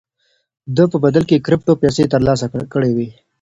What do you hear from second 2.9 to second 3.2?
وې.